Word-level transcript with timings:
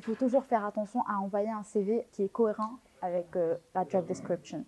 il 0.00 0.02
faut 0.02 0.14
toujours 0.14 0.44
faire 0.44 0.64
attention 0.64 1.02
à 1.06 1.18
envoyer 1.18 1.50
un 1.50 1.62
CV 1.62 2.06
qui 2.12 2.22
est 2.22 2.30
cohérent 2.30 2.78
avec 3.02 3.36
euh, 3.36 3.56
la 3.74 3.86
job 3.86 4.06
description. 4.06 4.64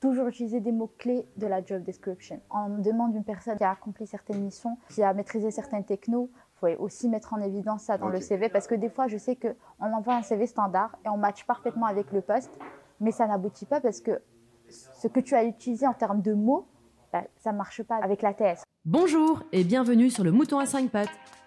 Toujours 0.00 0.28
utiliser 0.28 0.60
des 0.60 0.72
mots-clés 0.72 1.26
de 1.36 1.46
la 1.46 1.62
job 1.62 1.82
description. 1.82 2.40
On 2.50 2.78
demande 2.78 3.14
une 3.14 3.24
personne 3.24 3.58
qui 3.58 3.64
a 3.64 3.72
accompli 3.72 4.06
certaines 4.06 4.42
missions, 4.42 4.78
qui 4.88 5.02
a 5.02 5.12
maîtrisé 5.12 5.50
certaines 5.50 5.84
technos. 5.84 6.30
Il 6.32 6.76
faut 6.76 6.82
aussi 6.82 7.10
mettre 7.10 7.34
en 7.34 7.40
évidence 7.40 7.82
ça 7.82 7.98
dans 7.98 8.08
le 8.08 8.20
CV 8.20 8.48
parce 8.48 8.66
que 8.66 8.74
des 8.74 8.88
fois, 8.88 9.06
je 9.06 9.18
sais 9.18 9.36
qu'on 9.36 9.92
envoie 9.92 10.14
un 10.14 10.22
CV 10.22 10.46
standard 10.46 10.96
et 11.04 11.10
on 11.10 11.18
match 11.18 11.44
parfaitement 11.44 11.84
avec 11.84 12.10
le 12.10 12.22
poste, 12.22 12.50
mais 13.00 13.12
ça 13.12 13.26
n'aboutit 13.26 13.66
pas 13.66 13.82
parce 13.82 14.00
que 14.00 14.22
ce 14.70 15.08
que 15.08 15.20
tu 15.20 15.34
as 15.34 15.44
utilisé 15.44 15.86
en 15.86 15.94
termes 15.94 16.22
de 16.22 16.32
mots, 16.32 16.66
bah, 17.12 17.24
ça 17.36 17.52
ne 17.52 17.58
marche 17.58 17.82
pas 17.82 17.96
avec 17.96 18.22
la 18.22 18.32
TS. 18.32 18.62
Bonjour 18.86 19.42
et 19.52 19.62
bienvenue 19.62 20.08
sur 20.08 20.24
le 20.24 20.32
Mouton 20.32 20.58
à 20.58 20.64
5 20.64 20.88
pattes, 20.90 21.10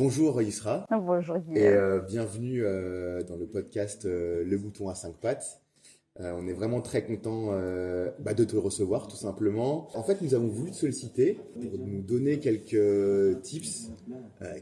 Bonjour 0.00 0.40
Yusra. 0.40 0.86
Bonjour 0.90 1.36
Et 1.54 1.68
euh, 1.68 2.00
bienvenue 2.00 2.64
euh, 2.64 3.22
dans 3.22 3.36
le 3.36 3.44
podcast 3.44 4.06
euh, 4.06 4.42
Le 4.46 4.56
Mouton 4.56 4.88
à 4.88 4.94
5 4.94 5.16
pattes. 5.16 5.60
on 6.18 6.48
est 6.48 6.54
vraiment 6.54 6.80
très 6.80 7.04
content 7.04 7.48
bah, 8.18 8.32
de 8.32 8.44
te 8.44 8.56
recevoir 8.56 9.08
tout 9.08 9.18
simplement. 9.18 9.94
En 9.94 10.02
fait, 10.02 10.22
nous 10.22 10.34
avons 10.34 10.48
voulu 10.48 10.70
te 10.70 10.76
solliciter 10.76 11.38
pour 11.60 11.86
nous 11.86 12.00
donner 12.00 12.38
quelques 12.38 13.42
tips, 13.42 13.90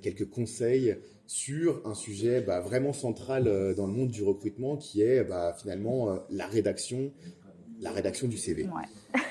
quelques 0.03 0.29
conseils 0.29 0.97
sur 1.29 1.83
un 1.87 1.95
sujet 1.95 2.41
bah, 2.41 2.59
vraiment 2.59 2.93
central 2.93 3.45
dans 3.77 3.87
le 3.87 3.93
monde 3.93 4.11
du 4.11 4.25
recrutement 4.25 4.77
qui 4.77 5.03
est 5.03 5.23
bah, 5.23 5.55
finalement 5.57 6.19
la 6.31 6.49
rédaction, 6.49 7.13
la 7.81 7.91
rédaction 7.91 8.29
du 8.29 8.37
CV. 8.37 8.69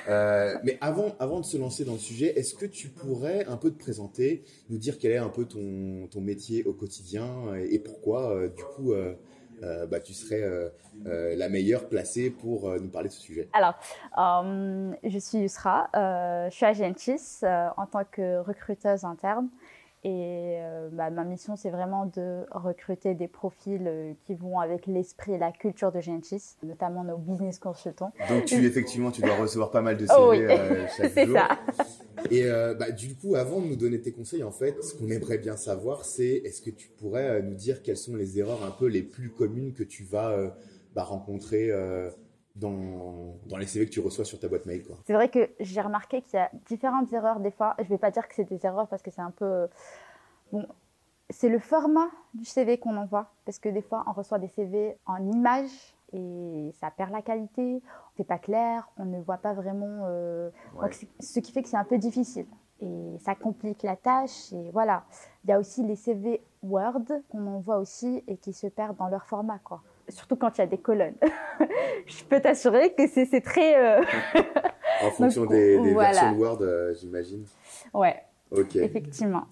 Euh, 0.10 0.56
mais 0.64 0.78
avant, 0.82 1.16
avant 1.20 1.40
de 1.40 1.46
se 1.46 1.58
lancer 1.58 1.84
dans 1.84 1.94
le 1.94 2.00
sujet, 2.00 2.28
est-ce 2.40 2.56
que 2.56 2.66
tu 2.66 2.88
pourrais 2.90 3.46
un 3.46 3.58
peu 3.58 3.72
te 3.72 3.78
présenter, 3.78 4.44
nous 4.70 4.78
dire 4.78 4.98
quel 5.00 5.12
est 5.12 5.18
un 5.18 5.30
peu 5.30 5.46
ton, 5.46 6.08
ton 6.10 6.22
métier 6.22 6.64
au 6.64 6.74
quotidien 6.74 7.28
et, 7.56 7.80
pourquoi, 7.80 8.32
euh, 8.32 8.48
du 8.48 8.64
coup, 8.64 8.94
euh, 8.94 9.16
bah, 9.88 10.00
tu 10.00 10.14
serais 10.14 10.44
la 11.04 11.50
meilleure 11.50 11.90
placée 11.90 12.30
pour 12.30 12.70
nous 12.80 12.90
parler 12.90 13.10
de 13.10 13.14
ce 13.14 13.22
sujet? 13.22 13.50
Alors, 13.54 13.74
je 14.16 15.20
suis 15.20 15.40
Yusra, 15.40 15.90
je 15.94 16.56
suis 16.56 16.66
à 16.66 16.74
Gentis 16.74 17.42
en 17.44 17.86
tant 17.86 18.04
que 18.10 18.40
recruteuse 18.40 19.04
interne. 19.04 19.50
Et 20.04 20.58
euh, 20.60 20.90
bah, 20.92 21.10
ma 21.10 21.24
mission, 21.24 21.56
c'est 21.56 21.72
vraiment 21.72 22.06
de 22.06 22.46
recruter 22.52 23.16
des 23.16 23.28
profils 23.28 23.82
euh, 23.88 24.14
qui 24.26 24.36
vont 24.36 24.60
avec 24.60 24.86
l'esprit 24.86 25.34
et 25.34 25.38
la 25.40 25.52
culture 25.52 25.92
de 25.92 26.00
Gentis, 26.00 26.56
notamment 26.64 27.04
nos 27.04 27.18
business 27.18 27.58
consultants. 27.58 28.14
Donc, 28.30 28.46
tu, 28.46 28.56
effectivement, 28.66 29.10
tu 29.10 29.22
dois 29.22 29.36
recevoir 29.36 29.72
pas 29.72 29.82
mal 29.82 29.98
de 29.98 30.06
CV 30.06 30.20
oh 30.20 30.34
euh, 30.34 30.86
chaque 30.98 31.12
c'est 31.12 31.26
ça. 31.26 31.50
Et 32.30 32.46
bah, 32.78 32.92
du 32.92 33.16
coup, 33.16 33.36
avant 33.36 33.60
de 33.60 33.68
nous 33.68 33.76
donner 33.76 34.00
tes 34.00 34.12
conseils, 34.12 34.44
en 34.44 34.52
fait, 34.52 34.84
ce 34.84 34.94
qu'on 34.94 35.10
aimerait 35.10 35.40
bien 35.40 35.58
savoir, 35.58 36.06
c'est 36.06 36.42
est-ce 36.46 36.62
que 36.62 36.70
tu 36.70 36.90
pourrais 36.90 37.42
nous 37.42 37.56
dire 37.56 37.82
quelles 37.82 37.98
sont 37.98 38.16
les 38.16 38.38
erreurs 38.40 38.64
un 38.66 38.72
peu 38.72 38.88
les 38.88 39.04
plus 39.04 39.30
communes 39.30 39.74
que 39.74 39.84
tu 39.84 40.04
vas 40.04 40.36
bah, 40.94 41.04
rencontrer 41.04 41.72
dans, 42.60 43.36
dans, 43.48 43.58
les 43.58 43.68
CV 43.68 43.86
que 43.86 43.92
tu 43.92 44.00
reçois 44.00 44.26
sur 44.26 44.40
ta 44.40 44.48
boîte 44.48 44.66
mail. 44.66 44.84
C'est 45.06 45.14
vrai 45.14 45.30
que 45.30 45.50
j'ai 45.60 45.82
remarqué 45.82 46.22
qu'il 46.22 46.36
y 46.36 46.42
a 46.42 46.50
différentes 46.68 47.12
erreurs 47.14 47.40
des 47.40 47.52
fois. 47.52 47.76
Je 47.80 47.84
ne 47.84 47.90
vais 47.90 47.98
pas 47.98 48.12
dire 48.12 48.28
que 48.28 48.36
c'est 48.36 48.50
des 48.50 48.66
erreurs 48.66 48.88
parce 48.88 49.02
que 49.02 49.12
c'est 49.12 49.22
un 49.22 49.32
peu... 49.32 49.68
Bon, 50.52 50.66
c'est 51.30 51.50
le 51.50 51.60
format 51.60 52.10
du 52.34 52.46
CV 52.46 52.78
qu'on 52.78 52.96
envoie. 52.98 53.32
Parce 53.46 53.60
que 53.60 53.70
des 53.70 53.82
fois, 53.82 54.04
on 54.08 54.14
reçoit 54.14 54.40
des 54.40 54.48
CV 54.48 54.98
en 55.06 55.18
images 55.32 55.96
et 56.14 56.72
ça 56.80 56.90
perd 56.90 57.12
la 57.12 57.22
qualité. 57.22 57.82
C'est 58.16 58.28
pas 58.28 58.40
clair, 58.40 58.90
on 58.98 59.06
ne 59.06 59.20
voit 59.22 59.38
pas 59.38 59.54
vraiment... 59.54 60.06
Euh, 60.06 60.50
ce 61.20 61.40
qui 61.40 61.52
fait 61.52 61.62
que 61.62 61.70
c'est 61.70 61.78
un 61.78 61.84
peu 61.84 61.98
difficile. 61.98 62.48
Et 62.82 63.18
ça 63.20 63.36
complique 63.36 63.84
la 63.84 63.96
tâche. 63.96 64.54
Et 64.54 64.72
voilà. 64.72 65.06
Il 65.44 65.50
y 65.50 65.54
a 65.54 65.60
aussi 65.60 65.84
les 65.84 65.96
CV 65.96 66.42
Word 66.64 67.06
qu'on 67.30 67.48
envoie 67.48 67.78
aussi 67.78 68.24
et 68.28 68.38
qui 68.38 68.54
se 68.54 68.68
perdent 68.68 68.98
dans 68.98 69.08
leur 69.08 69.26
format. 69.26 69.60
quoi 69.60 69.82
surtout 70.10 70.36
quand 70.36 70.58
il 70.58 70.62
y 70.62 70.64
a 70.64 70.68
des 70.68 70.78
colonnes. 70.78 71.16
je 72.06 72.24
peux 72.24 72.40
t'assurer 72.40 72.94
que 72.94 73.08
c'est 73.08 73.42
très. 73.42 73.78
Euh, 73.78 74.04
en 75.04 75.12
fonction 75.12 75.46
des, 75.46 75.78
versions 75.94 76.34
de 76.34 76.38
Word, 76.38 76.62
euh, 76.62 76.94
j'imagine. 76.94 77.46
Ouais. 77.94 78.16
Ok. 78.52 78.76
Effectivement. 78.76 79.46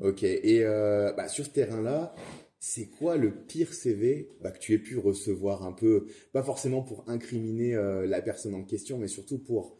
Ok. 0.00 0.22
Et 0.22 0.64
euh, 0.64 1.12
bah, 1.16 1.28
sur 1.28 1.44
ce 1.44 1.50
terrain-là, 1.50 2.14
c'est 2.58 2.86
quoi 2.86 3.16
le 3.16 3.30
pire 3.30 3.72
CV 3.72 4.28
bah, 4.40 4.50
que 4.50 4.58
tu 4.58 4.74
aies 4.74 4.78
pu 4.78 4.98
recevoir 4.98 5.64
un 5.64 5.72
peu, 5.72 6.06
pas 6.32 6.42
forcément 6.42 6.82
pour 6.82 7.04
incriminer 7.08 7.74
la 8.06 8.22
personne 8.22 8.54
en 8.54 8.62
question, 8.62 8.98
mais 8.98 9.08
surtout 9.08 9.38
pour 9.38 9.76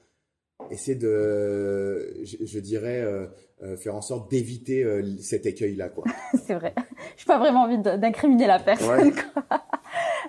essayer 0.71 0.97
de, 0.97 2.15
je, 2.25 2.59
dirais, 2.59 3.05
faire 3.77 3.95
en 3.95 4.01
sorte 4.01 4.31
d'éviter 4.31 4.85
cet 5.21 5.47
écueil-là, 5.47 5.89
quoi. 5.89 6.05
c'est 6.47 6.55
vrai. 6.55 6.75
Je 7.17 7.23
n'ai 7.23 7.27
pas 7.27 7.39
vraiment 7.39 7.63
envie 7.63 7.79
d'incriminer 7.79 8.47
la 8.47 8.59
personne. 8.59 9.13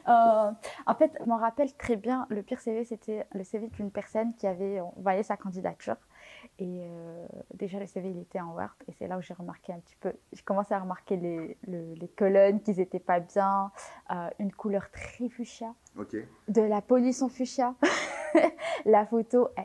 Euh, 0.08 0.52
en 0.86 0.96
fait, 0.96 1.12
je 1.18 1.30
m'en 1.30 1.38
rappelle 1.38 1.74
très 1.76 1.96
bien, 1.96 2.26
le 2.30 2.44
pire 2.44 2.60
CV, 2.60 2.84
c'était 2.84 3.26
le 3.34 3.44
CV 3.46 3.68
d'une 3.68 3.90
personne 3.90 4.34
qui 4.36 4.48
avait 4.48 4.82
envoyé 4.82 5.24
sa 5.24 5.38
candidature. 5.38 5.96
Et 6.60 6.82
euh, 6.84 7.26
déjà, 7.54 7.80
le 7.80 7.86
CV, 7.86 8.10
il 8.10 8.20
était 8.20 8.42
en 8.42 8.54
Word. 8.54 8.76
Et 8.90 8.92
c'est 9.00 9.08
là 9.08 9.18
où 9.18 9.22
j'ai 9.22 9.34
remarqué 9.34 9.72
un 9.72 9.80
petit 9.80 9.96
peu, 10.02 10.12
j'ai 10.34 10.42
commencé 10.44 10.74
à 10.74 10.80
remarquer 10.80 11.16
les, 11.16 11.58
les 11.68 12.08
colonnes, 12.10 12.62
qu'ils 12.62 12.78
n'étaient 12.78 13.00
pas 13.00 13.22
bien, 13.22 13.72
euh, 14.12 14.30
une 14.40 14.52
couleur 14.52 14.90
très 14.92 15.30
fuchsia, 15.30 15.74
de 16.50 16.62
la 16.62 16.82
police 16.82 17.22
en 17.22 17.30
fuchsia. 17.30 17.74
la 18.86 19.06
photo, 19.06 19.48
c'était, 19.58 19.62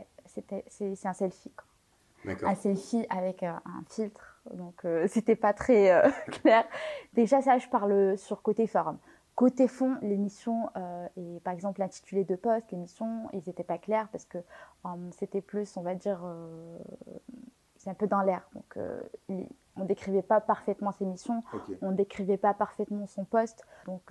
c'est, 0.69 1.07
un 1.07 1.13
selfie. 1.13 1.53
Quoi. 1.53 2.35
Un 2.43 2.55
selfie 2.55 3.07
avec 3.11 3.43
un 3.43 3.61
filtre. 3.89 4.41
Donc, 4.55 4.85
c'était 5.07 5.37
pas 5.37 5.53
très 5.53 6.03
clair. 6.43 6.65
Déjà, 7.15 7.41
ça, 7.43 7.59
je 7.59 7.69
parle 7.69 8.19
sur 8.19 8.43
côté 8.43 8.67
forme. 8.67 8.99
Côté 9.39 9.69
fond, 9.69 9.97
l'émission 10.03 10.69
euh, 10.77 11.07
et 11.17 11.39
par 11.45 11.53
exemple 11.55 11.79
l'intitulé 11.79 12.25
de 12.25 12.35
poste, 12.35 12.73
l'émission, 12.73 13.29
ils 13.33 13.43
n'étaient 13.47 13.63
pas 13.63 13.79
clairs 13.79 14.09
parce 14.11 14.25
que 14.25 14.39
euh, 14.39 14.89
c'était 15.17 15.41
plus, 15.41 15.77
on 15.77 15.83
va 15.83 15.95
dire, 15.95 16.23
euh, 16.25 16.77
c'est 17.77 17.89
un 17.89 17.95
peu 17.95 18.09
dans 18.09 18.23
l'air. 18.23 18.51
Donc, 18.53 18.77
on 19.81 19.85
décrivait 19.85 20.23
pas 20.23 20.41
parfaitement 20.41 20.93
ses 20.93 21.05
missions, 21.05 21.43
on 21.83 21.93
décrivait 21.93 22.37
pas 22.37 22.55
parfaitement 22.55 23.07
son 23.07 23.25
poste. 23.25 23.65
Donc 23.87 24.03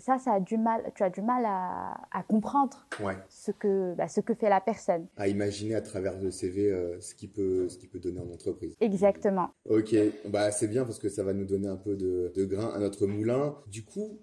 ça, 0.00 0.18
ça 0.18 0.34
a 0.34 0.40
du 0.40 0.58
mal, 0.58 0.82
tu 0.94 1.02
as 1.02 1.10
du 1.10 1.22
mal 1.22 1.44
à, 1.46 2.22
comprendre 2.28 2.86
ce 3.28 3.50
que 3.52 3.94
bah, 3.94 4.08
ce 4.08 4.20
que 4.20 4.34
fait 4.34 4.48
la 4.48 4.60
personne. 4.60 5.06
À 5.16 5.28
imaginer 5.28 5.74
à 5.74 5.80
travers 5.80 6.18
le 6.18 6.30
CV 6.30 6.70
ce 7.00 7.14
qui 7.14 7.28
peut 7.28 7.68
ce 7.68 7.78
qui 7.78 7.86
peut 7.86 8.00
donner 8.00 8.20
en 8.20 8.30
entreprise. 8.32 8.76
Exactement. 8.80 9.50
Ok, 9.68 9.94
bah 10.28 10.50
c'est 10.50 10.68
bien 10.68 10.84
parce 10.84 10.98
que 10.98 11.08
ça 11.08 11.22
va 11.22 11.32
nous 11.32 11.46
donner 11.46 11.68
un 11.68 11.76
peu 11.76 11.96
de, 11.96 12.32
de 12.34 12.44
grain 12.44 12.70
à 12.74 12.78
notre 12.78 13.06
moulin. 13.06 13.56
Du 13.68 13.84
coup, 13.84 14.20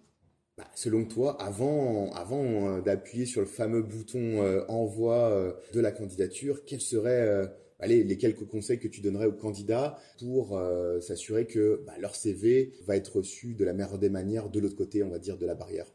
bah, 0.58 0.66
selon 0.76 1.06
toi, 1.06 1.42
avant, 1.42 2.12
avant 2.14 2.44
euh, 2.44 2.82
d'appuyer 2.82 3.26
sur 3.26 3.42
le 3.42 3.48
fameux 3.48 3.82
bouton 3.82 4.44
euh, 4.44 4.64
envoi 4.68 5.16
euh, 5.16 5.54
de 5.74 5.80
la 5.80 5.92
candidature, 5.92 6.64
quels 6.66 6.82
seraient 6.82 7.52
allez, 7.84 8.04
les 8.04 8.18
quelques 8.18 8.46
conseils 8.46 8.80
que 8.80 8.88
tu 8.88 9.02
donnerais 9.02 9.28
aux 9.28 9.34
candidats 9.34 9.98
pour 10.20 10.60
s'assurer 11.02 11.46
que 11.46 11.84
bah, 11.86 11.94
leur 12.00 12.16
CV 12.16 12.74
va 12.86 12.96
être 12.96 13.18
reçu 13.18 13.54
de 13.54 13.64
la 13.66 13.74
meilleure 13.74 13.98
des 13.98 14.10
manières 14.10 14.50
de 14.50 14.60
l'autre 14.60 14.76
côté, 14.76 15.04
on 15.04 15.10
va 15.10 15.20
dire, 15.20 15.38
de 15.38 15.46
la 15.46 15.56
barrière? 15.56 15.86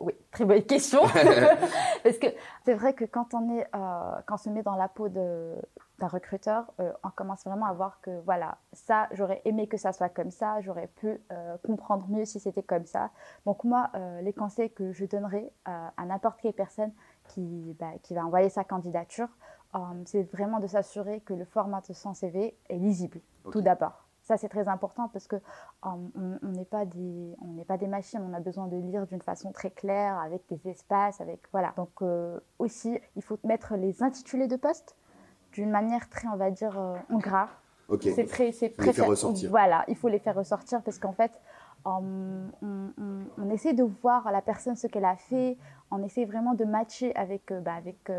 Oui, 0.00 0.12
très 0.30 0.44
bonne 0.44 0.62
question. 0.62 1.00
Parce 2.02 2.18
que 2.18 2.26
c'est 2.64 2.74
vrai 2.74 2.94
que 2.94 3.04
quand 3.04 3.34
on, 3.34 3.58
est, 3.58 3.66
quand 3.72 4.34
on 4.34 4.36
se 4.36 4.48
met 4.48 4.62
dans 4.62 4.76
la 4.76 4.88
peau 4.88 5.08
d'un 5.08 6.08
recruteur, 6.08 6.72
euh, 6.80 6.92
on 7.02 7.10
commence 7.10 7.44
vraiment 7.44 7.66
à 7.66 7.72
voir 7.72 8.00
que 8.00 8.20
voilà, 8.24 8.58
ça, 8.72 9.08
j'aurais 9.12 9.42
aimé 9.44 9.66
que 9.66 9.76
ça 9.76 9.92
soit 9.92 10.08
comme 10.08 10.30
ça, 10.30 10.60
j'aurais 10.60 10.86
pu 10.86 11.20
euh, 11.32 11.56
comprendre 11.64 12.06
mieux 12.08 12.24
si 12.24 12.38
c'était 12.38 12.62
comme 12.62 12.86
ça. 12.86 13.10
Donc 13.44 13.64
moi, 13.64 13.90
euh, 13.94 14.20
les 14.20 14.32
conseils 14.32 14.70
que 14.70 14.92
je 14.92 15.04
donnerais 15.04 15.50
à 15.64 16.04
n'importe 16.06 16.40
quelle 16.40 16.52
personne 16.52 16.92
qui, 17.28 17.76
bah, 17.78 17.92
qui 18.02 18.14
va 18.14 18.24
envoyer 18.24 18.50
sa 18.50 18.62
candidature, 18.62 19.28
c'est 20.04 20.22
vraiment 20.32 20.60
de 20.60 20.66
s'assurer 20.66 21.20
que 21.20 21.34
le 21.34 21.44
format 21.44 21.80
de 21.86 21.92
son 21.92 22.14
CV 22.14 22.56
est 22.68 22.78
lisible, 22.78 23.20
tout 23.52 23.60
d'abord. 23.60 24.06
Ça, 24.22 24.36
c'est 24.36 24.48
très 24.48 24.66
important 24.66 25.08
parce 25.12 25.28
que 25.28 25.36
on 25.82 26.10
n'est 26.42 26.64
pas 26.64 26.84
des, 26.84 27.36
on 27.40 27.52
n'est 27.52 27.64
pas 27.64 27.76
des 27.76 27.86
machines. 27.86 28.20
On 28.28 28.34
a 28.34 28.40
besoin 28.40 28.66
de 28.66 28.76
lire 28.76 29.06
d'une 29.06 29.22
façon 29.22 29.52
très 29.52 29.70
claire, 29.70 30.18
avec 30.18 30.42
des 30.48 30.68
espaces, 30.68 31.20
avec 31.20 31.42
voilà. 31.52 31.72
Donc 31.76 32.02
aussi, 32.58 32.98
il 33.14 33.22
faut 33.22 33.38
mettre 33.44 33.76
les 33.76 34.02
intitulés 34.02 34.48
de 34.48 34.56
poste 34.56 34.96
d'une 35.52 35.70
manière 35.70 36.08
très, 36.08 36.28
on 36.28 36.36
va 36.36 36.50
dire, 36.50 36.78
euh, 36.78 36.96
en 37.10 37.18
gras. 37.18 37.48
C'est 38.00 38.26
très, 38.26 38.52
c'est 38.52 38.70
très. 38.70 38.86
Les 38.86 38.92
faire 38.92 39.06
ressortir. 39.06 39.48
Voilà, 39.48 39.84
il 39.88 39.96
faut 39.96 40.08
les 40.08 40.18
faire 40.18 40.34
ressortir 40.34 40.82
parce 40.82 40.98
qu'en 40.98 41.12
fait, 41.12 41.40
on, 41.84 42.50
on 43.38 43.50
essaie 43.50 43.72
de 43.74 43.84
voir 43.84 44.30
la 44.32 44.42
personne 44.42 44.74
ce 44.74 44.88
qu'elle 44.88 45.04
a 45.04 45.16
fait, 45.16 45.56
on 45.92 46.02
essaie 46.02 46.24
vraiment 46.24 46.54
de 46.54 46.64
matcher 46.64 47.14
avec, 47.14 47.52
bah, 47.52 47.74
avec, 47.74 48.10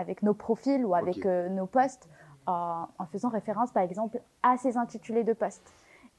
avec 0.00 0.22
nos 0.22 0.34
profils 0.34 0.84
ou 0.84 0.94
avec 0.94 1.24
nos 1.24 1.66
posts 1.66 2.08
en 2.46 3.06
faisant 3.12 3.28
référence 3.28 3.70
par 3.70 3.82
exemple 3.82 4.20
à 4.42 4.56
ces 4.56 4.76
intitulés 4.76 5.24
de 5.24 5.32
posts. 5.32 5.72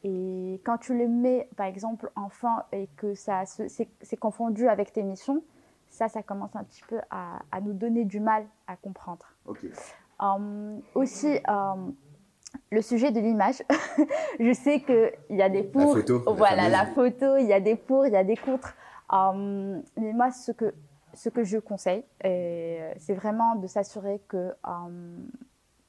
Et 0.04 0.62
quand 0.64 0.78
tu 0.78 0.98
le 0.98 1.08
mets, 1.08 1.48
par 1.56 1.68
exemple, 1.68 2.10
en 2.16 2.30
fin 2.30 2.64
et 2.72 2.88
que 2.98 3.14
ça 3.14 3.44
c'est 3.46 4.18
confondu 4.18 4.68
avec 4.68 4.94
tes 4.94 5.04
missions, 5.04 5.44
ça, 5.90 6.08
ça 6.08 6.24
commence 6.24 6.56
un 6.56 6.64
petit 6.64 6.84
peu 6.88 7.00
à, 7.12 7.40
à 7.52 7.62
nous 7.62 7.74
donner 7.74 8.06
du 8.06 8.20
mal 8.20 8.46
à 8.68 8.76
comprendre. 8.78 9.26
Hum, 10.20 10.82
aussi, 10.96 11.40
hum, 11.48 11.94
le 12.72 12.82
sujet 12.82 13.12
de 13.12 13.20
l'image, 13.20 13.62
je 14.40 14.54
sais 14.54 14.82
qu'il 14.82 15.38
y 15.38 15.42
a 15.42 15.50
des 15.50 15.64
pour. 15.64 15.82
La 15.82 16.02
photo. 16.02 16.24
Voilà, 16.36 16.70
la, 16.70 16.86
photo, 16.86 17.38
il 17.38 17.48
y 17.48 17.54
a 17.54 17.60
des 17.60 17.76
pour, 17.76 18.08
il 18.08 18.14
y 18.14 18.18
a 18.18 18.24
des 18.24 18.38
contre. 18.38 18.76
Hum, 19.10 19.84
mais 19.98 20.14
moi, 20.14 20.32
ce 20.32 20.52
que, 20.52 20.74
ce 21.14 21.30
que 21.30 21.44
je 21.44 21.58
conseille, 21.58 22.04
c'est 22.22 23.14
vraiment 23.14 23.56
de 23.56 23.68
s'assurer 23.68 24.22
que, 24.28 24.54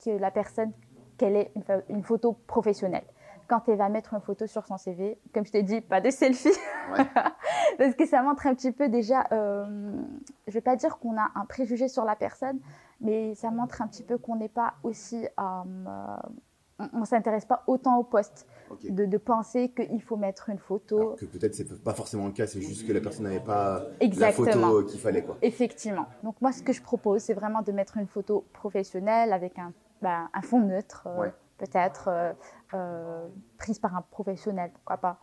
que 0.05 0.11
la 0.11 0.31
personne, 0.31 0.73
qu'elle 1.19 1.37
ait 1.37 1.53
une, 1.55 1.83
une 1.89 2.03
photo 2.03 2.33
professionnelle 2.47 3.05
quand 3.53 3.69
elle 3.69 3.77
va 3.77 3.91
mettre 3.91 4.15
une 4.15 4.21
photo 4.21 4.47
sur 4.47 4.67
son 4.67 4.79
CV, 4.79 5.19
comme 5.35 5.45
je 5.45 5.53
t'ai 5.53 5.63
dit, 5.63 5.83
pas 5.83 6.01
de 6.01 6.09
selfie. 6.11 6.57
Parce 7.79 7.95
que 7.95 8.07
ça 8.07 8.23
montre 8.23 8.47
un 8.47 8.55
petit 8.55 8.73
peu 8.73 8.89
déjà, 8.89 9.27
euh, 9.31 9.93
je 10.47 10.53
vais 10.53 10.63
pas 10.63 10.75
dire 10.75 10.99
qu'on 10.99 11.19
a 11.19 11.31
un 11.35 11.45
préjugé 11.45 11.89
sur 11.89 12.05
la 12.05 12.17
personne, 12.17 12.59
mais 13.03 13.35
ça 13.35 13.51
montre 13.51 13.83
un 13.83 13.89
petit 13.89 14.05
peu 14.05 14.17
qu'on 14.17 14.37
n'est 14.37 14.49
pas 14.49 14.75
aussi, 14.83 15.27
euh, 15.39 16.17
on, 16.93 17.01
ne 17.01 17.05
s'intéresse 17.05 17.45
pas 17.45 17.63
autant 17.67 17.99
au 17.99 18.05
poste. 18.05 18.47
De, 18.89 19.19
penser 19.19 19.69
qu'il 19.69 20.01
faut 20.01 20.17
mettre 20.17 20.49
une 20.49 20.59
photo. 20.59 20.99
Alors 20.99 21.17
que 21.17 21.27
peut-être 21.27 21.55
c'est 21.55 21.83
pas 21.85 21.93
forcément 21.93 22.27
le 22.27 22.33
cas, 22.33 22.47
c'est 22.47 22.63
juste 22.63 22.87
que 22.87 22.93
la 22.95 23.03
personne 23.03 23.25
n'avait 23.25 23.39
pas 23.39 23.83
la 24.01 24.33
photo 24.33 24.85
qu'il 24.85 24.99
fallait. 24.99 25.23
Quoi. 25.23 25.37
Effectivement. 25.43 26.07
Donc 26.23 26.37
moi 26.41 26.53
ce 26.53 26.63
que 26.63 26.73
je 26.73 26.81
propose, 26.81 27.21
c'est 27.21 27.35
vraiment 27.35 27.61
de 27.61 27.71
mettre 27.71 27.99
une 27.99 28.07
photo 28.07 28.47
professionnelle 28.55 29.35
avec 29.35 29.59
un, 29.59 29.75
bah, 30.01 30.29
un 30.33 30.41
fond 30.41 30.61
neutre. 30.61 31.07
Euh, 31.07 31.29
peut-être 31.63 32.09
euh, 32.09 32.33
euh, 32.75 33.29
prise 33.59 33.79
par 33.79 33.97
un 33.97 34.03
professionnel, 34.03 34.71
pourquoi 34.75 34.97
pas. 34.97 35.19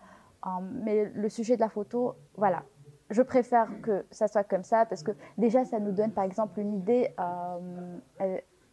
Euh, 0.46 0.50
mais 0.84 1.12
le 1.14 1.28
sujet 1.30 1.56
de 1.56 1.62
la 1.62 1.70
photo, 1.70 2.16
voilà, 2.38 2.64
je 3.10 3.22
préfère 3.22 3.68
que 3.82 4.06
ça 4.10 4.28
soit 4.28 4.46
comme 4.46 4.64
ça 4.64 4.86
parce 4.86 5.04
que 5.04 5.12
déjà 5.38 5.66
ça 5.66 5.80
nous 5.80 5.92
donne 5.92 6.14
par 6.14 6.24
exemple 6.24 6.60
une 6.60 6.74
idée 6.76 7.14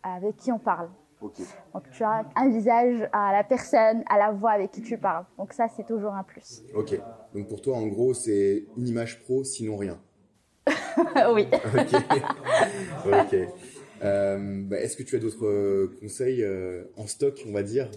avec 0.03 0.37
qui 0.37 0.53
on 0.53 0.59
parle. 0.59 0.91
Donc 1.21 1.91
tu 1.93 2.05
as 2.05 2.25
un 2.35 2.49
visage 2.51 3.09
à 3.13 3.33
la 3.33 3.45
personne, 3.45 4.03
à 4.09 4.19
la 4.19 4.33
voix 4.33 4.53
avec 4.53 4.71
qui 4.71 4.83
tu 4.83 4.99
parles. 4.99 5.25
Donc 5.39 5.53
ça 5.53 5.67
c'est 5.75 5.87
toujours 5.87 6.13
un 6.13 6.23
plus. 6.23 6.63
Ok. 6.75 6.99
Donc 7.35 7.49
pour 7.49 7.61
toi 7.61 7.77
en 7.77 7.87
gros 7.87 8.15
c'est 8.15 8.65
une 8.77 8.89
image 8.89 9.21
pro 9.23 9.45
sinon 9.45 9.77
rien. 9.77 9.99
oui. 11.35 11.47
ok. 11.53 12.03
ok. 13.07 13.37
Euh, 14.03 14.63
bah, 14.65 14.79
est-ce 14.81 14.97
que 14.97 15.03
tu 15.03 15.17
as 15.17 15.19
d'autres 15.19 15.47
euh, 15.47 15.97
conseils 16.01 16.43
euh, 16.43 16.85
en 16.97 17.07
stock, 17.07 17.43
on 17.49 17.53
va 17.53 17.63
dire? 17.63 17.91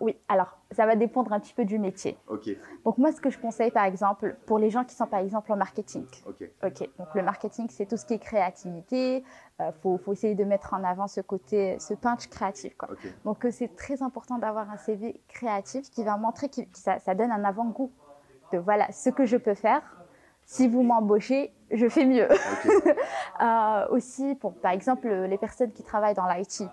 Oui, 0.00 0.16
alors 0.28 0.58
ça 0.72 0.86
va 0.86 0.96
dépendre 0.96 1.32
un 1.32 1.40
petit 1.40 1.54
peu 1.54 1.64
du 1.64 1.78
métier. 1.78 2.18
Ok. 2.28 2.48
Donc 2.84 2.98
moi, 2.98 3.12
ce 3.12 3.20
que 3.20 3.30
je 3.30 3.38
conseille, 3.38 3.70
par 3.70 3.84
exemple, 3.84 4.36
pour 4.46 4.58
les 4.58 4.70
gens 4.70 4.84
qui 4.84 4.94
sont 4.94 5.06
par 5.06 5.20
exemple 5.20 5.52
en 5.52 5.56
marketing. 5.56 6.06
Ok. 6.26 6.48
Ok. 6.64 6.88
Donc 6.98 7.14
le 7.14 7.22
marketing, 7.22 7.66
c'est 7.70 7.86
tout 7.86 7.96
ce 7.96 8.06
qui 8.06 8.14
est 8.14 8.18
créativité. 8.18 9.24
Il 9.58 9.72
faut, 9.82 9.98
faut, 9.98 10.12
essayer 10.12 10.34
de 10.34 10.44
mettre 10.44 10.74
en 10.74 10.82
avant 10.84 11.06
ce 11.06 11.20
côté, 11.20 11.78
ce 11.78 11.94
punch 11.94 12.28
créatif. 12.28 12.76
Quoi. 12.76 12.88
Donc 13.24 13.46
c'est 13.50 13.76
très 13.76 14.02
important 14.02 14.38
d'avoir 14.38 14.70
un 14.70 14.76
CV 14.76 15.20
créatif 15.28 15.90
qui 15.90 16.04
va 16.04 16.16
montrer 16.16 16.48
que 16.48 16.60
ça, 16.72 16.98
ça 16.98 17.14
donne 17.14 17.30
un 17.30 17.44
avant-goût 17.44 17.92
de 18.52 18.58
voilà 18.58 18.90
ce 18.90 19.10
que 19.10 19.26
je 19.26 19.36
peux 19.36 19.54
faire 19.54 19.82
si 20.50 20.66
vous 20.66 20.82
m'embauchez, 20.82 21.52
je 21.70 21.88
fais 21.88 22.04
mieux. 22.04 22.28
euh, 23.40 23.88
aussi, 23.90 24.34
pour, 24.34 24.52
par 24.54 24.72
exemple, 24.72 25.08
les 25.08 25.38
personnes 25.38 25.70
qui 25.70 25.84
travaillent 25.84 26.16
dans 26.16 26.26
l'IT, 26.26 26.64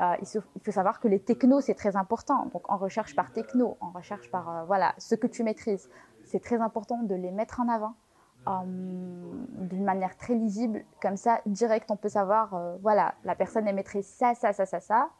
euh, 0.00 0.14
il, 0.20 0.62
faut 0.62 0.70
savoir 0.70 1.00
que 1.00 1.08
les 1.08 1.20
technos, 1.20 1.60
c'est 1.60 1.74
très 1.74 1.96
important. 1.96 2.46
Donc, 2.52 2.70
on 2.70 2.76
recherche 2.76 3.14
par 3.14 3.32
techno, 3.32 3.76
on 3.80 3.90
recherche 3.90 4.30
par 4.30 4.48
euh, 4.48 4.64
voilà, 4.64 4.94
ce 4.98 5.14
que 5.14 5.26
tu 5.26 5.42
maîtrises. 5.42 5.88
C'est 6.24 6.40
très 6.40 6.60
important 6.60 7.02
de 7.02 7.14
les 7.14 7.30
mettre 7.30 7.60
en 7.60 7.68
avant 7.68 7.94
euh, 8.48 8.50
d'une 8.64 9.84
manière 9.84 10.16
très 10.16 10.34
lisible. 10.34 10.84
Comme 11.00 11.16
ça, 11.16 11.40
direct, 11.46 11.90
on 11.90 11.96
peut 11.96 12.08
savoir, 12.08 12.78
voilà, 12.80 13.14
la 13.24 13.34
personne, 13.34 13.66
elle 13.66 13.74
maîtrise 13.74 14.06
ça, 14.06 14.34
ça, 14.34 14.52
ça, 14.52 14.66
ça, 14.66 14.80
ça. 14.80 15.10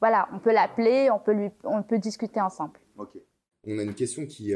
voilà, 0.00 0.28
on 0.32 0.38
peut 0.38 0.52
l'appeler, 0.52 1.10
on, 1.10 1.18
peut 1.18 1.32
lui, 1.32 1.50
on 1.64 1.82
peut 1.82 1.98
discuter 1.98 2.40
ensemble. 2.40 2.78
On 3.68 3.78
a 3.78 3.82
une 3.82 3.94
question 3.94 4.26
qui, 4.26 4.54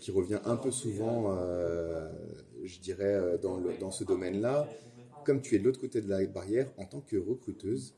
qui 0.00 0.10
revient 0.10 0.40
un 0.44 0.56
peu 0.56 0.70
souvent, 0.70 1.30
je 2.64 2.80
dirais, 2.80 3.38
dans, 3.42 3.58
dans 3.80 3.90
ce 3.90 4.04
domaine-là. 4.04 4.66
Comme 5.24 5.40
tu 5.40 5.54
es 5.54 5.60
de 5.60 5.64
l'autre 5.64 5.80
côté 5.80 6.00
de 6.00 6.08
la 6.08 6.26
barrière, 6.26 6.66
en 6.78 6.84
tant 6.84 7.00
que 7.00 7.16
recruteuse, 7.16 7.94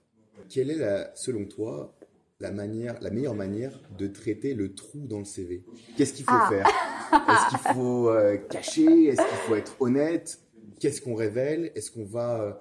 quelle 0.49 0.71
est, 0.71 0.77
la, 0.77 1.15
selon 1.15 1.45
toi, 1.47 1.95
la, 2.41 2.51
manière, 2.51 3.01
la 3.01 3.11
meilleure 3.11 3.35
manière 3.35 3.79
de 3.97 4.07
traiter 4.07 4.55
le 4.55 4.75
trou 4.75 5.07
dans 5.07 5.19
le 5.19 5.25
CV 5.25 5.65
Qu'est-ce 5.97 6.13
qu'il 6.13 6.25
faut 6.25 6.33
ah. 6.35 6.49
faire? 6.49 6.67
Est-ce 7.13 7.49
qu'il 7.51 7.75
faut 7.75 8.11
cacher? 8.51 9.05
Est-ce 9.07 9.23
qu'il 9.23 9.39
faut 9.47 9.57
être 9.57 9.77
honnête? 9.81 10.41
Qu'est-ce 10.81 11.01
qu'on 11.01 11.15
révèle? 11.15 11.71
Est-ce 11.75 11.91
qu'on 11.91 12.05
va 12.05 12.61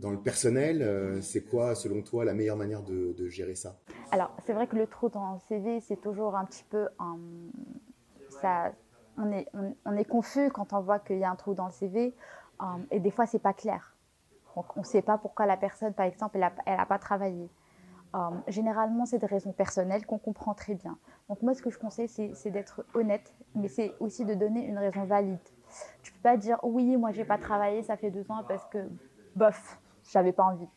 dans 0.00 0.10
le 0.10 0.18
personnel, 0.18 0.82
euh, 0.82 1.20
c'est 1.20 1.42
quoi, 1.42 1.74
selon 1.74 2.02
toi, 2.02 2.24
la 2.24 2.32
meilleure 2.32 2.56
manière 2.56 2.82
de, 2.82 3.28
gérer 3.28 3.54
ça? 3.54 3.76
Alors, 4.10 4.34
c'est 4.46 4.52
vrai 4.52 4.66
que 4.66 4.76
le 4.76 4.86
trou 4.86 5.08
dans 5.08 5.34
le 5.34 5.38
CV, 5.48 5.80
c'est 5.80 6.00
toujours 6.00 6.36
un 6.36 6.44
petit 6.46 6.64
peu. 6.70 6.88
ça, 8.40 8.72
on, 9.18 9.30
est, 9.30 9.46
on, 9.84 9.96
est 9.96 10.04
confus 10.04 10.50
quand 10.50 10.72
on 10.72 10.80
voit 10.80 10.98
qu'il 10.98 11.18
y 11.18 11.24
a 11.24 11.30
un 11.30 11.36
trou 11.36 11.54
dans 11.54 11.66
le 11.66 11.72
CV, 11.72 12.14
euh, 12.62 12.64
et 12.90 13.00
des 13.00 13.10
fois, 13.10 13.26
c'est 13.26 13.38
pas 13.38 13.52
clair. 13.52 13.94
Donc, 14.56 14.76
on 14.76 14.80
ne 14.80 14.84
sait 14.84 15.02
pas 15.02 15.18
pourquoi 15.18 15.46
la 15.46 15.56
personne, 15.56 15.92
par 15.92 16.06
exemple, 16.06 16.38
elle 16.66 16.76
n'a 16.76 16.86
pas 16.86 16.98
travaillé. 16.98 17.48
Euh, 18.14 18.18
généralement, 18.48 19.06
c'est 19.06 19.18
des 19.18 19.26
raisons 19.26 19.52
personnelles 19.52 20.04
qu'on 20.04 20.18
comprend 20.18 20.54
très 20.54 20.74
bien. 20.74 20.98
Donc, 21.28 21.42
moi, 21.42 21.54
ce 21.54 21.62
que 21.62 21.70
je 21.70 21.78
conseille, 21.78 22.08
c'est 22.08 22.50
d'être 22.50 22.84
honnête, 22.94 23.32
mais 23.54 23.68
c'est 23.68 23.94
aussi 24.00 24.24
de 24.24 24.34
donner 24.34 24.64
une 24.66 24.78
raison 24.78 25.04
valide. 25.04 25.38
Tu 26.02 26.12
peux 26.12 26.20
pas 26.22 26.36
dire 26.36 26.58
oui, 26.62 26.96
moi, 26.96 27.12
j'ai 27.12 27.24
pas 27.24 27.38
travaillé, 27.38 27.82
ça 27.82 27.96
fait 27.96 28.10
deux 28.10 28.28
ans 28.30 28.42
parce 28.48 28.66
que 28.66 28.78
bof, 29.36 29.78
j'avais 30.10 30.32
pas 30.32 30.44
envie. 30.44 30.68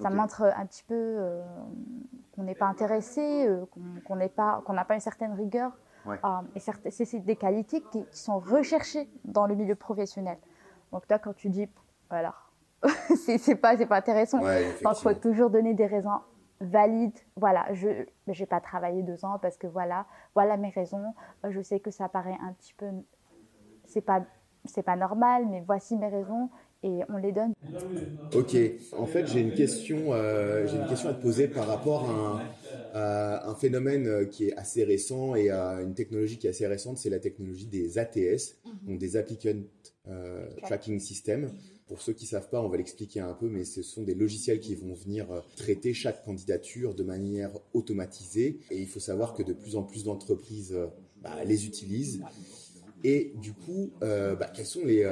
Ça 0.00 0.10
montre 0.10 0.42
un 0.42 0.66
petit 0.66 0.82
peu 0.82 0.94
euh, 0.94 1.42
qu'on 2.34 2.42
n'est 2.42 2.56
pas 2.56 2.66
intéressé, 2.66 3.46
euh, 3.46 3.64
qu'on 4.04 4.16
n'a 4.16 4.84
pas 4.84 4.94
une 4.94 5.00
certaine 5.00 5.34
rigueur. 5.34 5.72
Et 6.54 6.60
c'est 6.60 7.20
des 7.20 7.36
qualités 7.36 7.80
qui, 7.80 8.04
sont 8.10 8.38
recherchées 8.38 9.08
dans 9.24 9.46
le 9.46 9.54
milieu 9.54 9.74
professionnel. 9.74 10.38
Donc 10.92 11.06
toi, 11.06 11.18
quand 11.18 11.34
tu 11.34 11.48
dis, 11.48 11.68
voilà, 12.10 12.34
c'est 13.38 13.54
pas, 13.56 13.76
c'est 13.76 13.86
pas 13.86 13.98
intéressant. 13.98 14.40
Il 14.40 14.94
faut 14.94 15.14
toujours 15.14 15.50
donner 15.50 15.74
des 15.74 15.86
raisons 15.86 16.10
valides. 16.60 17.18
Voilà, 17.36 17.66
je 17.72 17.88
n'ai 18.26 18.46
pas 18.46 18.60
travaillé 18.60 19.02
deux 19.02 19.24
ans 19.24 19.38
parce 19.40 19.56
que 19.56 19.66
voilà, 19.66 20.06
voilà 20.34 20.56
mes 20.56 20.70
raisons. 20.70 21.14
Je 21.48 21.60
sais 21.60 21.80
que 21.80 21.90
ça 21.90 22.08
paraît 22.08 22.36
un 22.42 22.52
petit 22.54 22.74
peu, 22.74 22.86
c'est 23.86 24.00
pas, 24.00 24.24
c'est 24.64 24.82
pas 24.82 24.96
normal, 24.96 25.46
mais 25.50 25.62
voici 25.66 25.96
mes 25.96 26.08
raisons 26.08 26.50
et 26.84 27.00
on 27.08 27.16
les 27.16 27.32
donne. 27.32 27.54
Ok, 28.34 28.56
en 28.92 29.06
fait 29.06 29.26
j'ai 29.26 29.40
une 29.40 29.54
question, 29.54 30.12
euh, 30.12 30.66
j'ai 30.66 30.76
une 30.76 30.86
question 30.86 31.08
à 31.08 31.14
te 31.14 31.22
poser 31.22 31.48
par 31.48 31.66
rapport 31.66 32.10
à 32.92 33.48
un, 33.48 33.54
phénomène 33.54 34.06
euh, 34.06 34.24
qui 34.26 34.48
est 34.48 34.56
assez 34.56 34.84
récent 34.84 35.34
et 35.34 35.50
à 35.50 35.80
une 35.80 35.94
technologie 35.94 36.38
qui 36.38 36.46
est 36.46 36.50
assez 36.50 36.66
récente, 36.66 36.98
c'est 36.98 37.08
la 37.08 37.18
technologie 37.18 37.66
des 37.66 37.98
ATS, 37.98 38.58
mhm. 38.64 38.72
donc 38.86 38.98
des 38.98 39.16
Applicant 39.16 39.62
euh, 40.08 40.46
Tracking 40.62 41.00
System. 41.00 41.50
Pour 41.86 42.00
ceux 42.00 42.12
qui 42.12 42.26
savent 42.26 42.48
pas, 42.48 42.62
on 42.62 42.68
va 42.68 42.76
l'expliquer 42.78 43.20
un 43.20 43.34
peu, 43.34 43.48
mais 43.48 43.64
ce 43.64 43.82
sont 43.82 44.02
des 44.02 44.14
logiciels 44.14 44.60
qui 44.60 44.74
vont 44.74 44.94
venir 44.94 45.26
traiter 45.56 45.92
chaque 45.92 46.24
candidature 46.24 46.94
de 46.94 47.02
manière 47.02 47.50
automatisée. 47.74 48.60
Et 48.70 48.80
il 48.80 48.88
faut 48.88 49.00
savoir 49.00 49.34
que 49.34 49.42
de 49.42 49.52
plus 49.52 49.76
en 49.76 49.82
plus 49.82 50.04
d'entreprises 50.04 50.74
bah, 51.20 51.44
les 51.44 51.66
utilisent. 51.66 52.22
Et 53.02 53.34
du 53.42 53.52
coup, 53.52 53.92
bah, 54.00 54.50
quels 54.54 54.64
sont 54.64 54.84
les, 54.84 55.04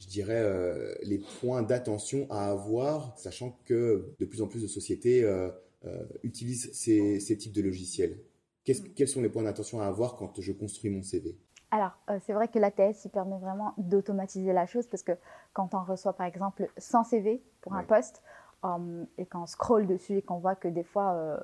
je 0.00 0.06
dirais, 0.06 0.40
euh, 0.42 0.94
les 1.02 1.18
points 1.18 1.62
d'attention 1.62 2.26
à 2.30 2.50
avoir, 2.50 3.16
sachant 3.18 3.60
que 3.66 4.14
de 4.18 4.24
plus 4.24 4.40
en 4.40 4.48
plus 4.48 4.62
de 4.62 4.66
sociétés 4.66 5.22
euh, 5.22 5.50
euh, 5.84 6.04
utilisent 6.22 6.70
ces, 6.72 7.36
types 7.38 7.52
de 7.52 7.62
logiciels? 7.62 8.18
quels 8.64 9.08
sont 9.08 9.20
les 9.20 9.28
points 9.28 9.42
d'attention 9.42 9.80
à 9.80 9.86
avoir 9.86 10.16
quand 10.16 10.40
je 10.40 10.52
construis 10.52 10.90
mon 10.90 11.02
CV 11.02 11.36
alors, 11.72 11.92
c'est 12.22 12.32
vrai 12.32 12.48
que 12.48 12.58
l'ATS, 12.58 13.04
il 13.04 13.10
permet 13.10 13.38
vraiment 13.38 13.74
d'automatiser 13.78 14.52
la 14.52 14.66
chose 14.66 14.88
parce 14.88 15.04
que 15.04 15.12
quand 15.52 15.72
on 15.72 15.84
reçoit, 15.84 16.14
par 16.14 16.26
exemple, 16.26 16.68
100 16.78 17.04
CV 17.04 17.44
pour 17.60 17.74
un 17.74 17.84
poste, 17.84 18.24
Hum, 18.62 19.06
et 19.16 19.24
quand 19.24 19.42
on 19.42 19.46
scrolle 19.46 19.86
dessus 19.86 20.18
et 20.18 20.22
qu'on 20.22 20.38
voit 20.38 20.54
que 20.54 20.68
des 20.68 20.82
fois, 20.82 21.14
euh, 21.14 21.40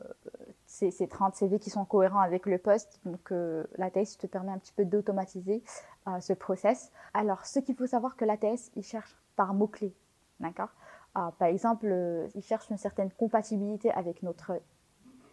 c'est 0.67 1.09
30 1.09 1.35
CV 1.35 1.59
qui 1.59 1.71
sont 1.71 1.87
cohérents 1.87 2.21
avec 2.21 2.45
le 2.45 2.59
poste, 2.59 3.01
donc 3.07 3.33
euh, 3.33 3.65
l'ATS 3.79 4.19
te 4.19 4.27
permet 4.27 4.53
un 4.53 4.59
petit 4.59 4.75
peu 4.75 4.85
d'automatiser 4.85 5.63
euh, 6.09 6.21
ce 6.21 6.35
process. 6.35 6.93
Alors, 7.15 7.47
ce 7.47 7.59
qu'il 7.61 7.75
faut 7.75 7.87
savoir 7.87 8.17
que 8.17 8.27
l'ATS, 8.27 8.71
il 8.77 8.83
cherche 8.83 9.17
par 9.35 9.55
mots-clés, 9.55 9.95
d'accord? 10.41 10.71
Par 11.15 11.49
exemple, 11.49 11.87
il 12.35 12.43
cherche 12.43 12.69
une 12.69 12.77
certaine 12.77 13.11
compatibilité 13.11 13.91
avec 13.91 14.23
notre 14.23 14.53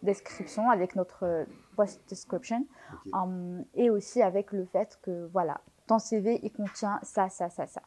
description, 0.04 0.70
avec 0.70 0.96
notre 0.96 1.46
post 1.76 2.02
description, 2.10 2.66
um, 3.14 3.64
et 3.74 3.90
aussi 3.90 4.22
avec 4.22 4.52
le 4.52 4.66
fait 4.66 5.00
que 5.02 5.28
voilà, 5.32 5.62
ton 5.88 6.00
CV 6.00 6.40
il 6.44 6.52
contient 6.52 7.00
ça, 7.04 7.30
ça, 7.30 7.50
ça, 7.50 7.66
ça. 7.68 7.82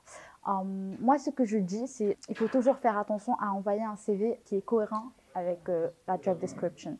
Um, 0.47 0.97
moi, 1.01 1.19
ce 1.19 1.31
que 1.31 1.45
je 1.45 1.59
dis, 1.59 1.89
c'est 1.89 2.17
il 2.29 2.37
faut 2.37 2.49
toujours 2.49 2.77
faire 2.77 2.97
attention 2.99 3.35
à 3.41 3.51
envoyer 3.51 3.83
un 3.83 3.97
CV 3.97 4.41
qui 4.45 4.57
est 4.57 4.63
cohérent 4.63 5.13
avec 5.35 5.69
euh, 5.69 5.91
la 6.09 6.19
job 6.21 6.39
description. 6.39 6.97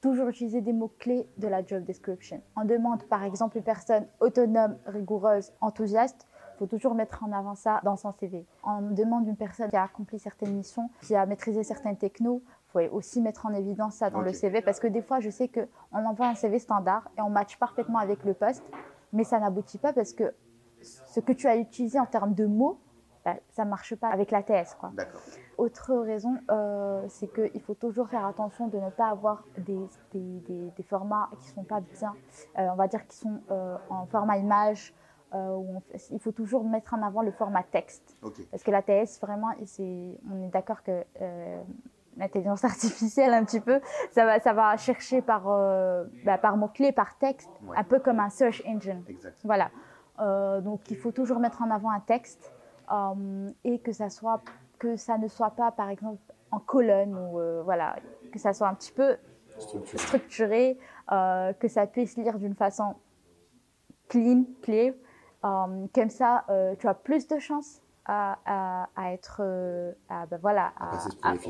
Toujours 0.00 0.28
utiliser 0.28 0.62
des 0.62 0.72
mots-clés 0.72 1.28
de 1.36 1.48
la 1.48 1.64
job 1.64 1.84
description. 1.84 2.40
On 2.56 2.64
demande 2.64 3.02
par 3.04 3.24
exemple 3.24 3.58
une 3.58 3.62
personne 3.62 4.06
autonome, 4.20 4.78
rigoureuse, 4.86 5.52
enthousiaste. 5.60 6.26
Il 6.54 6.58
faut 6.58 6.66
toujours 6.66 6.94
mettre 6.94 7.22
en 7.24 7.32
avant 7.32 7.54
ça 7.56 7.80
dans 7.84 7.96
son 7.96 8.12
CV. 8.12 8.46
On 8.62 8.80
demande 8.80 9.26
une 9.26 9.36
personne 9.36 9.68
qui 9.68 9.76
a 9.76 9.82
accompli 9.82 10.18
certaines 10.18 10.54
missions, 10.54 10.88
qui 11.02 11.14
a 11.14 11.26
maîtrisé 11.26 11.62
certaines 11.62 11.96
technos. 11.96 12.42
Faut 12.74 12.80
aussi 12.96 13.20
mettre 13.20 13.46
en 13.46 13.54
évidence 13.54 13.94
ça 13.94 14.10
dans 14.10 14.20
le 14.20 14.32
CV 14.32 14.60
parce 14.60 14.80
que 14.80 14.88
des 14.88 15.00
fois, 15.00 15.20
je 15.20 15.30
sais 15.30 15.48
qu'on 15.48 16.04
envoie 16.04 16.26
un 16.26 16.34
CV 16.34 16.58
standard 16.58 17.08
et 17.16 17.20
on 17.20 17.30
match 17.30 17.56
parfaitement 17.56 18.00
avec 18.00 18.24
le 18.24 18.34
poste, 18.34 18.64
mais 19.12 19.22
ça 19.22 19.38
n'aboutit 19.38 19.78
pas 19.78 19.92
parce 19.92 20.12
que 20.12 20.34
ce 20.82 21.20
que 21.20 21.32
tu 21.32 21.46
as 21.46 21.56
utilisé 21.56 22.00
en 22.00 22.06
termes 22.06 22.34
de 22.34 22.46
mots, 22.46 22.80
bah, 23.24 23.36
ça 23.48 23.64
ne 23.64 23.70
marche 23.70 23.94
pas 23.94 24.08
avec 24.08 24.32
la 24.32 24.42
TS. 24.42 24.74
Quoi. 24.78 24.90
Autre 25.56 25.94
raison, 25.94 26.36
euh, 26.50 27.04
c'est 27.08 27.32
qu'il 27.32 27.62
faut 27.62 27.74
toujours 27.74 28.08
faire 28.08 28.26
attention 28.26 28.66
de 28.66 28.78
ne 28.78 28.90
pas 28.90 29.06
avoir 29.06 29.44
des, 29.56 29.78
des, 30.12 30.70
des, 30.76 30.82
formats 30.82 31.30
qui 31.38 31.50
ne 31.50 31.54
sont 31.54 31.62
pas 31.62 31.80
bien, 31.80 32.12
euh, 32.58 32.68
on 32.72 32.74
va 32.74 32.88
dire 32.88 33.06
qui 33.06 33.16
sont 33.16 33.40
euh, 33.52 33.76
en 33.88 34.06
format 34.06 34.38
image. 34.38 34.94
Où 35.36 35.82
il 36.12 36.20
faut 36.20 36.30
toujours 36.30 36.62
mettre 36.62 36.94
en 36.94 37.02
avant 37.02 37.20
le 37.20 37.32
format 37.32 37.64
texte. 37.64 38.16
Parce 38.52 38.62
que 38.62 38.70
la 38.70 38.82
TS, 38.82 39.18
vraiment, 39.20 39.48
on 39.58 40.42
est 40.44 40.48
d'accord 40.52 40.84
que 40.84 41.02
l'intelligence 42.16 42.64
artificielle, 42.64 43.32
un 43.32 43.44
petit 43.44 43.60
peu, 43.60 43.80
ça 44.10 44.24
va, 44.24 44.40
ça 44.40 44.52
va 44.52 44.76
chercher 44.76 45.22
par, 45.22 45.44
bah, 46.24 46.38
par 46.38 46.56
mots-clés, 46.56 46.92
par 46.92 47.18
texte, 47.18 47.50
un 47.76 47.84
peu 47.84 47.98
comme 47.98 48.20
un 48.20 48.30
search 48.30 48.62
engine. 48.66 49.02
Voilà. 49.44 49.70
donc 50.60 50.90
il 50.90 50.96
faut 50.96 51.12
toujours 51.12 51.40
mettre 51.40 51.62
en 51.62 51.70
avant 51.70 51.90
un 51.90 52.00
texte 52.00 52.52
euh, 52.92 53.50
et 53.64 53.78
que 53.78 53.92
ça, 53.92 54.10
soit, 54.10 54.42
que 54.78 54.96
ça 54.96 55.16
ne 55.18 55.28
soit 55.28 55.50
pas, 55.50 55.70
par 55.72 55.88
exemple, 55.88 56.20
en 56.50 56.58
colonne 56.58 57.16
ou 57.16 57.40
euh, 57.40 57.62
voilà, 57.62 57.96
que 58.32 58.38
ça 58.38 58.52
soit 58.52 58.68
un 58.68 58.74
petit 58.74 58.92
peu 58.92 59.16
structuré, 59.96 60.78
euh, 61.12 61.52
que 61.54 61.68
ça 61.68 61.86
puisse 61.86 62.16
lire 62.16 62.38
d'une 62.38 62.54
façon 62.54 62.96
clean, 64.08 64.44
clear. 64.62 64.92
comme 65.42 66.10
ça, 66.10 66.44
tu 66.78 66.86
as 66.86 66.94
plus 66.94 67.26
de 67.26 67.38
chances 67.38 67.80
à, 68.06 68.88
à, 68.96 69.12
être, 69.12 69.40
à, 70.08 70.26
ben 70.26 70.38
voilà, 70.40 70.72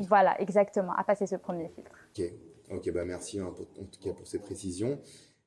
voilà, 0.08 0.40
exactement, 0.40 0.92
à 0.92 1.04
passer 1.04 1.26
ce 1.26 1.36
premier 1.36 1.68
filtre. 1.68 1.90
Ok, 2.16 2.24
ok, 2.70 2.92
bah 2.92 3.04
merci 3.04 3.40
hein, 3.40 3.46
en 3.46 3.84
tout 3.84 4.00
cas 4.00 4.12
pour 4.12 4.26
ces 4.26 4.38
précisions. 4.38 4.98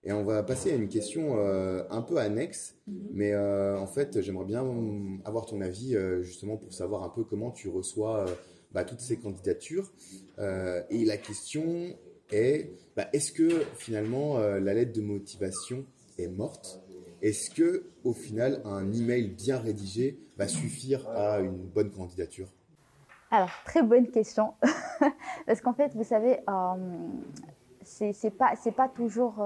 Et 0.07 0.13
on 0.13 0.23
va 0.23 0.41
passer 0.41 0.71
à 0.71 0.75
une 0.75 0.87
question 0.87 1.37
euh, 1.37 1.83
un 1.89 2.01
peu 2.01 2.17
annexe, 2.17 2.75
mhm. 2.87 3.09
mais 3.11 3.33
euh, 3.33 3.77
en 3.77 3.87
fait, 3.87 4.21
j'aimerais 4.21 4.45
bien 4.45 4.65
avoir 5.25 5.45
ton 5.45 5.59
avis 5.59 5.95
euh, 5.95 6.21
justement 6.21 6.55
pour 6.55 6.73
savoir 6.73 7.03
un 7.03 7.09
peu 7.09 7.25
comment 7.25 7.51
tu 7.51 7.67
reçois 7.67 8.25
bah, 8.71 8.85
toutes 8.85 9.01
ces 9.01 9.17
candidatures. 9.17 9.91
et 10.37 11.05
la 11.05 11.17
question 11.17 11.93
est, 12.31 12.71
bah, 12.95 13.09
est-ce 13.11 13.31
que 13.31 13.49
finalement 13.75 14.39
la 14.39 14.73
lettre 14.73 14.93
de 14.93 15.01
motivation 15.01 15.85
est 16.17 16.27
morte? 16.27 16.81
Est-ce 17.21 17.49
que 17.49 17.89
au 18.03 18.13
final 18.13 18.61
un 18.65 18.91
email 18.91 19.29
bien 19.29 19.57
rédigé 19.59 20.19
va 20.37 20.47
suffire 20.47 21.07
à 21.09 21.39
une 21.39 21.57
bonne 21.57 21.91
candidature? 21.91 22.47
Alors 23.31 23.51
très 23.65 23.81
bonne 23.81 24.09
question, 24.09 24.53
parce 25.47 25.61
qu'en 25.61 25.73
fait, 25.73 25.93
vous 25.95 26.03
savez, 26.03 26.39
pas 26.45 26.95
c'est 28.55 28.71
pas 28.71 28.87
toujours 28.87 29.41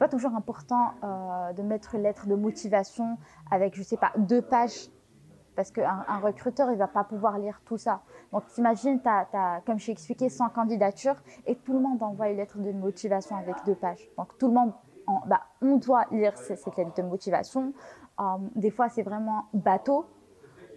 pas 0.00 0.08
toujours 0.08 0.34
important 0.34 0.92
euh, 1.04 1.52
de 1.52 1.62
mettre 1.62 1.94
une 1.94 2.02
lettre 2.02 2.26
de 2.26 2.34
motivation 2.34 3.18
avec, 3.50 3.76
je 3.76 3.82
sais 3.82 3.98
pas, 3.98 4.12
deux 4.16 4.40
pages, 4.40 4.88
parce 5.54 5.70
qu'un 5.70 6.04
un 6.08 6.18
recruteur, 6.20 6.72
il 6.72 6.78
va 6.78 6.88
pas 6.88 7.04
pouvoir 7.04 7.38
lire 7.38 7.60
tout 7.66 7.76
ça. 7.76 8.00
Donc, 8.32 8.46
t'imagines, 8.46 8.98
comme 9.66 9.78
j'ai 9.78 9.92
expliqué, 9.92 10.30
100 10.30 10.48
candidatures 10.50 11.16
et 11.46 11.54
tout 11.54 11.74
le 11.74 11.80
monde 11.80 12.02
envoie 12.02 12.30
une 12.30 12.38
lettre 12.38 12.58
de 12.58 12.72
motivation 12.72 13.36
avec 13.36 13.56
deux 13.66 13.74
pages. 13.74 14.08
Donc, 14.16 14.38
tout 14.38 14.48
le 14.48 14.54
monde, 14.54 14.72
bah, 15.26 15.42
on 15.62 15.76
doit 15.76 16.06
lire 16.10 16.36
cette, 16.36 16.76
lettre 16.76 16.94
de 16.96 17.02
motivation. 17.02 17.72
Euh, 18.20 18.24
des 18.54 18.70
fois, 18.70 18.88
c'est 18.88 19.02
vraiment 19.02 19.46
bateau, 19.52 20.06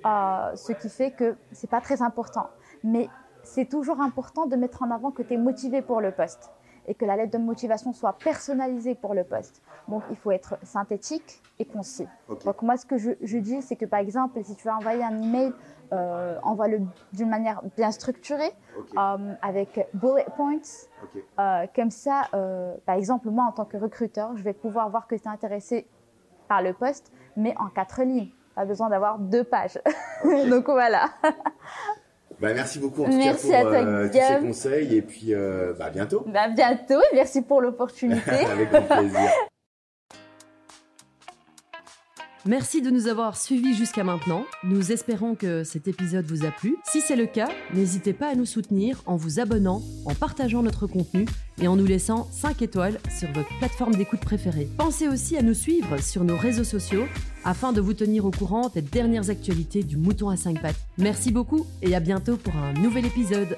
euh, 0.06 0.56
ce 0.56 0.74
qui 0.74 0.90
fait 0.90 1.12
que 1.12 1.36
c'est 1.52 1.70
pas 1.70 1.82
très 1.82 2.02
important. 2.02 2.48
Mais 2.84 3.10
c'est 3.44 3.70
toujours 3.70 4.02
important 4.02 4.46
de 4.46 4.56
mettre 4.56 4.84
en 4.84 4.92
avant 4.92 5.12
que 5.12 5.24
tu 5.24 5.34
es 5.34 5.38
motivé 5.38 5.82
pour 5.82 6.02
le 6.02 6.12
poste 6.12 6.52
et 6.88 6.94
que 6.96 7.06
la 7.06 7.16
lettre 7.16 7.38
de 7.38 7.44
motivation 7.44 7.94
soit 7.94 8.14
personnalisée 8.14 8.96
pour 8.96 9.14
le 9.14 9.24
poste. 9.24 9.62
Donc, 9.88 10.04
il 10.10 10.16
faut 10.16 10.32
être 10.32 10.58
synthétique 10.64 11.42
et 11.60 11.66
concis. 11.66 12.08
Donc, 12.46 12.62
moi, 12.62 12.78
ce 12.78 12.86
que 12.86 12.98
je, 12.98 13.38
dis, 13.38 13.62
c'est 13.62 13.76
que 13.76 13.86
par 13.86 14.00
exemple, 14.00 14.44
si 14.44 14.56
tu 14.56 14.68
veux 14.68 14.74
envoyer 14.74 15.04
un 15.04 15.22
email, 15.22 15.54
euh, 15.92 16.38
envoie-le 16.44 16.82
d'une 17.12 17.30
manière 17.30 17.62
bien 17.78 17.92
structurée, 17.92 18.52
euh, 18.98 19.34
avec 19.42 19.88
bullet 19.94 20.26
points. 20.36 20.60
Euh, 21.40 21.68
comme 21.76 21.92
ça, 21.92 22.24
euh, 22.34 22.76
par 22.86 22.96
exemple, 22.96 23.30
moi, 23.30 23.46
en 23.46 23.52
tant 23.52 23.66
que 23.66 23.78
recruteur, 23.78 24.36
je 24.36 24.44
vais 24.44 24.54
pouvoir 24.54 24.90
voir 24.90 25.08
que 25.08 25.16
tu 25.16 25.24
es 25.24 25.28
intéressé 25.28 25.88
par 26.48 26.62
le 26.62 26.74
poste, 26.74 27.12
mais 27.36 27.56
en 27.58 27.68
quatre 27.68 28.02
lignes. 28.04 28.30
Pas 28.56 28.66
besoin 28.66 28.90
d'avoir 28.90 29.18
deux 29.18 29.44
pages. 29.44 29.80
Donc 30.50 30.66
voilà. 30.66 31.10
Bah, 32.44 32.54
merci 32.54 32.78
beaucoup 32.78 33.04
en 33.04 33.06
tout 33.06 33.16
merci 33.16 33.50
cas 33.50 33.62
pour 33.62 33.72
euh, 33.72 34.08
tous 34.10 34.18
ces 34.18 34.46
conseils 34.46 34.98
et 34.98 35.02
puis 35.02 35.34
euh, 35.34 35.72
bah, 35.80 35.90
bientôt. 35.90 36.26
Bah, 36.28 36.50
bientôt 36.50 37.00
et 37.00 37.16
merci 37.16 37.42
pour 37.42 37.62
l'opportunité. 37.62 38.32
Avec 38.52 38.70
grand 38.70 38.82
plaisir. 38.82 39.30
Merci 42.46 42.82
de 42.82 42.90
nous 42.90 43.08
avoir 43.08 43.38
suivis 43.38 43.74
jusqu'à 43.74 44.04
maintenant. 44.04 44.44
Nous 44.66 44.92
espérons 44.92 45.36
que 45.36 45.64
cet 45.64 45.88
épisode 45.88 46.26
vous 46.26 46.46
a 46.46 46.52
plu. 46.52 46.76
Si 46.84 47.00
c'est 47.00 47.16
le 47.16 47.28
cas, 47.28 47.48
n'hésitez 47.74 48.12
pas 48.12 48.28
à 48.28 48.36
nous 48.36 48.46
soutenir 48.46 49.02
en 49.06 49.16
vous 49.16 49.40
abonnant, 49.40 49.82
en 50.06 50.14
partageant 50.14 50.64
notre 50.64 50.86
contenu 50.86 51.26
et 51.62 51.70
en 51.70 51.78
nous 51.78 51.86
laissant 51.86 52.28
5 52.34 52.62
étoiles 52.62 53.00
sur 53.18 53.32
votre 53.32 53.58
plateforme 53.60 53.96
d'écoute 53.96 54.20
préférée. 54.20 54.68
Pensez 54.78 55.08
aussi 55.08 55.38
à 55.38 55.42
nous 55.42 55.54
suivre 55.54 55.98
sur 56.02 56.26
nos 56.26 56.36
réseaux 56.36 56.66
sociaux 56.66 57.06
afin 57.44 57.74
de 57.74 57.82
vous 57.82 57.94
tenir 57.94 58.26
au 58.26 58.32
courant 58.32 58.70
des 58.70 58.82
dernières 58.82 59.30
actualités 59.30 59.84
du 59.84 59.98
mouton 59.98 60.30
à 60.30 60.38
5 60.38 60.62
pattes. 60.62 60.80
Merci 60.98 61.32
beaucoup 61.32 61.66
et 61.82 61.96
à 61.96 62.00
bientôt 62.00 62.38
pour 62.38 62.56
un 62.56 62.74
nouvel 62.74 63.06
épisode. 63.06 63.58